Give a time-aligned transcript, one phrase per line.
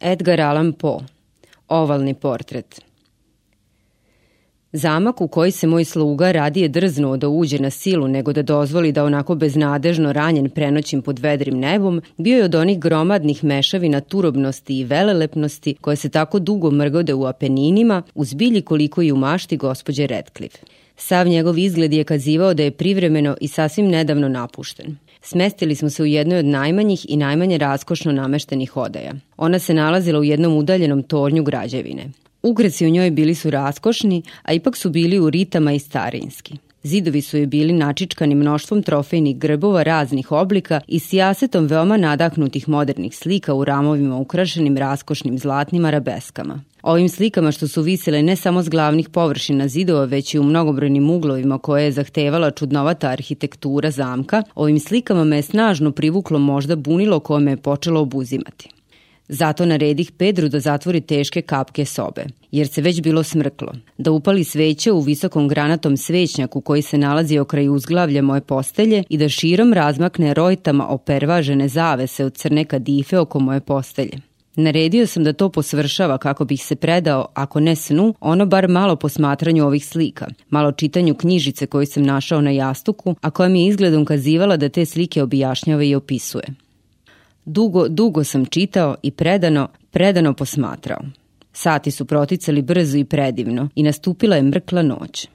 [0.00, 1.00] Edgar Allan Poe
[1.68, 2.80] Ovalni portret
[4.72, 8.92] Zamak u koji se moj sluga radije drznuo da uđe na silu nego da dozvoli
[8.92, 14.78] da onako beznadežno ranjen prenoćim pod vedrim nebom, bio je od onih gromadnih mešavina turobnosti
[14.78, 19.56] i velelepnosti koje se tako dugo mrgode u Apeninima, uz bilji koliko i u mašti
[19.56, 20.66] gospođe Redcliffe.
[20.96, 24.96] Sav njegov izgled je kazivao da je privremeno i sasvim nedavno napušten.
[25.22, 29.12] Smestili smo se u jednoj od najmanjih i najmanje raskošno nameštenih odaja.
[29.36, 32.10] Ona se nalazila u jednom udaljenom tornju građevine.
[32.42, 36.54] Ugreci u njoj bili su raskošni, a ipak su bili u ritama i starinski.
[36.86, 43.16] Zidovi su joj bili načičkani mnoštvom trofejnih grbova raznih oblika i sijasetom veoma nadahnutih modernih
[43.16, 46.60] slika u ramovima ukrašenim raskošnim zlatnim arabeskama.
[46.82, 51.10] Ovim slikama što su visile ne samo s glavnih površina zidova, već i u mnogobrojnim
[51.10, 57.20] uglovima koje je zahtevala čudnovata arhitektura zamka, ovim slikama me je snažno privuklo možda bunilo
[57.20, 58.75] koje me je počelo obuzimati.
[59.28, 64.44] Zato naredih Pedru da zatvori teške kapke sobe, jer se već bilo smrklo, da upali
[64.44, 69.72] sveće u visokom granatom svećnjaku koji se nalazi okraj uzglavlja moje postelje i da širom
[69.72, 74.18] razmakne rojtama opervažene zavese od crne kadife oko moje postelje.
[74.56, 78.96] Naredio sam da to posvršava kako bih se predao, ako ne snu, ono bar malo
[78.96, 83.68] posmatranju ovih slika, malo čitanju knjižice koju sam našao na jastuku, a koja mi je
[83.68, 86.65] izgledom kazivala da te slike objašnjava i opisuje.
[87.48, 91.00] Dugo, dugo sam čitao i predano, predano posmatrao.
[91.52, 95.28] Sati su proticali brzo i predivno i nastupila je mrkla noć.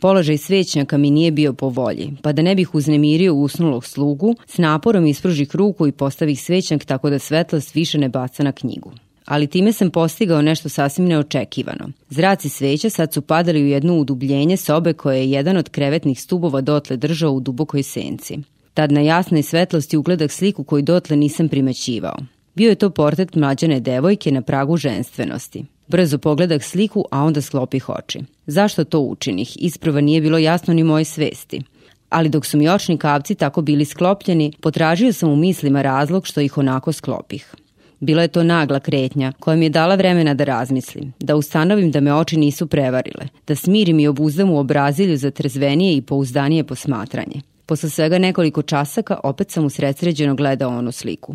[0.00, 4.58] Položaj svećnjaka mi nije bio po volji, pa da ne bih uznemirio usnulog slugu, s
[4.58, 8.92] naporom ispružih ruku i postavih svećnjak tako da svetlost više ne baca na knjigu.
[9.24, 11.88] Ali time sam postigao nešto sasvim neočekivano.
[12.08, 16.60] Zraci sveća sad su padali u jedno udubljenje sobe koje je jedan od krevetnih stubova
[16.60, 18.38] dotle držao u dubokoj senci.
[18.74, 22.16] Tad na jasnoj svetlosti ugledak sliku koju dotle nisam primećivao.
[22.54, 25.64] Bio je to portret mlađane devojke na pragu ženstvenosti.
[25.88, 28.20] Brzo pogledak sliku, a onda sklopih oči.
[28.46, 29.56] Zašto to učinih?
[29.60, 31.62] Isprva nije bilo jasno ni moje svesti.
[32.10, 36.40] Ali dok su mi očni kavci tako bili sklopljeni, potražio sam u mislima razlog što
[36.40, 37.54] ih onako sklopih.
[38.00, 42.00] Bila je to nagla kretnja koja mi je dala vremena da razmislim, da ustanovim da
[42.00, 47.40] me oči nisu prevarile, da smirim i obuzdam u obrazilju za trezvenije i pouzdanije posmatranje.
[47.66, 51.34] Posle svega nekoliko časaka opet sam usredsređeno gledao onu sliku.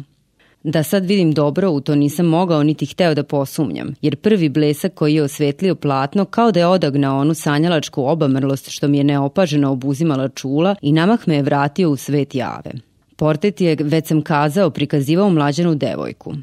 [0.64, 4.94] Da sad vidim dobro, u to nisam mogao niti hteo da posumnjam, jer prvi blesak
[4.94, 9.72] koji je osvetlio platno kao da je odagnao onu sanjalačku obamrlost što mi je neopaženo
[9.72, 12.72] obuzimala čula i namah me je vratio u svet jave.
[13.16, 16.34] Portet je, već sam kazao, prikazivao mlađanu devojku.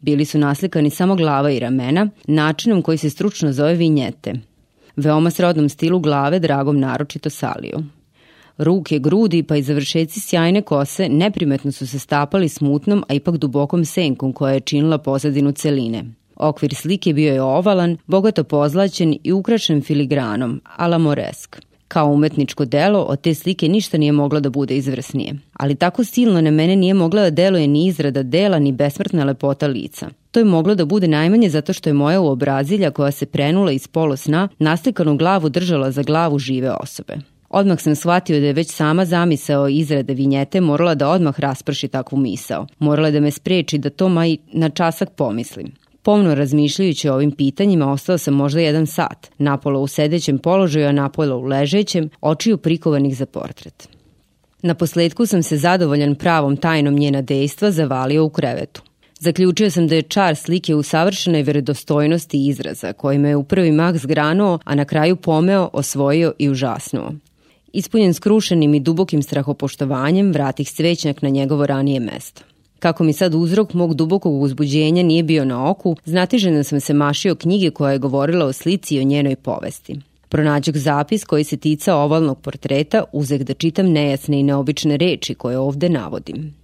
[0.00, 4.34] Bili su naslikani samo glava i ramena, načinom koji se stručno zove vinjete.
[4.96, 7.78] Veoma srodnom stilu glave dragom naročito saliju.
[8.58, 13.84] Ruke, grudi pa i završeci sjajne kose neprimetno su se stapali smutnom, a ipak dubokom
[13.84, 16.04] senkom koja je činila pozadinu celine.
[16.36, 21.56] Okvir slike bio je ovalan, bogato pozlaćen i ukrašen filigranom, ala moresk.
[21.88, 25.34] Kao umetničko delo, od te slike ništa nije moglo da bude izvrsnije.
[25.52, 29.66] Ali tako silno na mene nije mogla da deluje ni izrada dela, ni besmrtna lepota
[29.66, 30.08] lica.
[30.30, 33.88] To je moglo da bude najmanje zato što je moja uobrazilja koja se prenula iz
[33.88, 37.16] polosna naslikanu glavu držala za glavu žive osobe.
[37.58, 42.18] Odmah sam shvatio da je već sama zamisao izrade vinjete morala da odmah rasprši takvu
[42.18, 42.66] misao.
[42.78, 45.72] Morala da me spreči da to maj na časak pomislim.
[46.02, 50.92] Pomno razmišljajući o ovim pitanjima ostao sam možda jedan sat, napolo u sedećem položaju, a
[50.92, 53.88] napolo u ležećem, očiju prikovanih za portret.
[54.62, 58.82] Na posledku sam se zadovoljan pravom tajnom njena dejstva zavalio u krevetu.
[59.20, 63.72] Zaključio sam da je čar slike u savršenoj verodostojnosti izraza, koji me je u prvi
[63.72, 67.12] mah zgranuo, a na kraju pomeo, osvojio i užasnuo.
[67.76, 72.42] Ispunjen skrušenim i dubokim strahopoštovanjem, vratih svećnjak na njegovo ranije mesto.
[72.78, 77.34] Kako mi sad uzrok mog dubokog uzbuđenja nije bio na oku, znatiženo sam se mašio
[77.34, 80.00] knjige koja je govorila o slici i o njenoj povesti.
[80.28, 85.58] Pronađog zapis koji se tica ovalnog portreta uzeh da čitam nejasne i neobične reči koje
[85.58, 86.54] ovde navodim.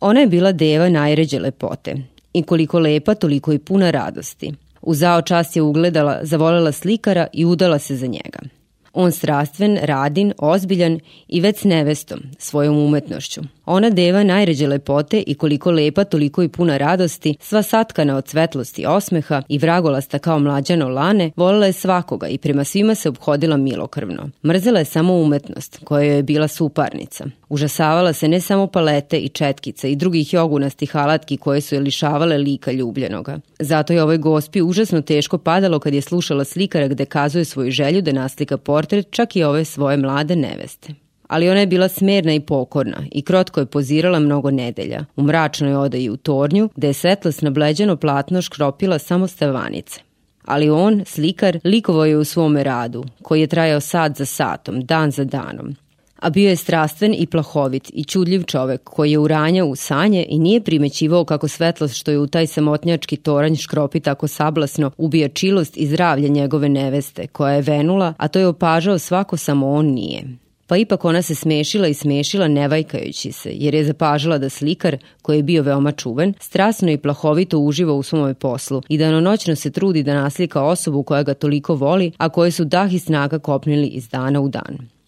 [0.00, 1.96] Ona je bila deva najređe lepote
[2.32, 4.52] i koliko lepa, toliko i puna radosti.
[4.82, 8.59] U zao čast je ugledala, zavolela slikara i udala se za njega.
[8.92, 13.40] On strastven, radin, ozbiljan i već s nevestom, svojom umetnošću.
[13.66, 18.86] Ona deva najređe lepote i koliko lepa, toliko i puna radosti, sva satkana od svetlosti
[18.86, 24.30] osmeha i vragolasta kao mlađano lane, volila je svakoga i prema svima se obhodila milokrvno.
[24.46, 27.24] Mrzela je samo umetnost, koja joj je bila suparnica.
[27.48, 32.38] Užasavala se ne samo palete i četkica i drugih jogunastih alatki koje su je lišavale
[32.38, 33.38] lika ljubljenoga.
[33.58, 38.02] Zato je ovoj gospi užasno teško padalo kad je slušala slikara gde kazuje svoju želju
[38.02, 38.79] da naslika portret
[39.10, 40.94] čak i ove svoje mlade neveste
[41.30, 45.04] ali ona je bila smerna i pokorna i krotko je pozirala mnogo nedelja.
[45.16, 50.00] U mračnoj odaji u tornju, gde je svetlost na bleđeno platno škropila samo stevanice.
[50.44, 55.10] Ali on, slikar, likovo je u svome radu, koji je trajao sat za satom, dan
[55.10, 55.76] za danom
[56.20, 60.38] a bio je strastven i plahovit i čudljiv čovek koji je uranjao u sanje i
[60.38, 65.76] nije primećivao kako svetlost što je u taj samotnjački toranj škropi tako sablasno ubija čilost
[65.76, 70.22] i zdravlje njegove neveste koja je venula, a to je opažao svako samo on nije.
[70.66, 75.36] Pa ipak ona se smešila i smešila nevajkajući se, jer je zapažala da slikar, koji
[75.36, 79.70] je bio veoma čuven, strasno i plahovito uživa u svome poslu i da noćno se
[79.70, 83.86] trudi da naslika osobu koja ga toliko voli, a koje su dah i snaga kopnili
[83.86, 84.99] iz dana u dan.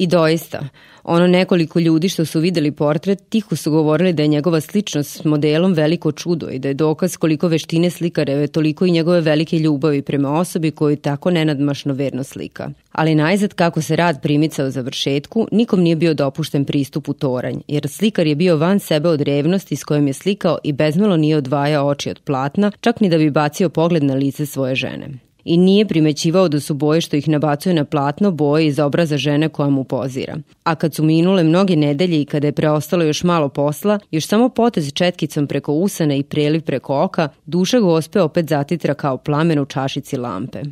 [0.00, 0.68] I doista,
[1.04, 5.24] ono nekoliko ljudi što su videli portret tiho su govorili da je njegova sličnost s
[5.24, 10.02] modelom veliko čudo i da je dokaz koliko veštine slikareve, toliko i njegove velike ljubavi
[10.02, 12.70] prema osobi koju tako nenadmašno verno slika.
[12.92, 17.60] Ali najzad kako se rad primicao za vršetku, nikom nije bio dopušten pristup u toranj,
[17.68, 21.36] jer slikar je bio van sebe od revnosti s kojom je slikao i bezmalo nije
[21.36, 25.56] odvajao oči od platna, čak ni da bi bacio pogled na lice svoje žene i
[25.56, 29.68] nije primećivao da su boje što ih nabacuje na platno boje iz obraza žene koja
[29.68, 30.36] mu pozira.
[30.64, 34.48] A kad su minule mnoge nedelje i kada je preostalo još malo posla, još samo
[34.48, 39.64] potez četkicom preko usana i preliv preko oka, duša gospe opet zatitra kao plamen u
[39.64, 40.62] čašici lampe.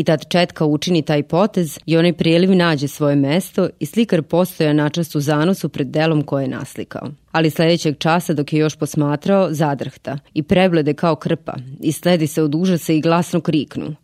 [0.00, 4.72] I tad četka učini taj potez i onaj prijeliv nađe svoje mesto i slikar postoja
[4.72, 7.08] načast u zanosu pred delom koje je naslikao.
[7.32, 12.42] Ali sledećeg časa dok je još posmatrao, zadrhta i preblede kao krpa i sledi se
[12.42, 13.94] od užasa i glasno kriknu.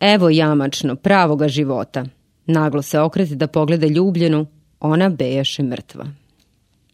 [0.00, 2.04] Evo jamačno, pravoga života.
[2.46, 4.46] Naglo se okreti da pogleda ljubljenu,
[4.80, 6.06] ona bejaše mrtva.